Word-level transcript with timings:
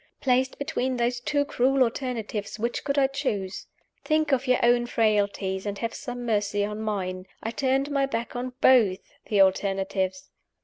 Placed 0.19 0.57
between 0.57 0.97
those 0.97 1.19
two 1.19 1.45
cruel 1.45 1.83
alternatives, 1.83 2.57
which 2.57 2.83
could 2.83 2.97
I 2.97 3.05
choose? 3.05 3.67
Think 4.03 4.31
of 4.31 4.47
your 4.47 4.57
own 4.63 4.87
frailties, 4.87 5.67
and 5.67 5.77
have 5.77 5.93
some 5.93 6.25
mercy 6.25 6.65
on 6.65 6.81
mine. 6.81 7.27
I 7.43 7.51
turned 7.51 7.91
my 7.91 8.07
back 8.07 8.35
on 8.35 8.53
both 8.61 9.13
the 9.27 9.41
alternatives. 9.41 10.31